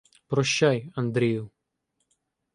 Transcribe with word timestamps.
—Прощай, 0.27 0.91
Андрію. 0.95 1.51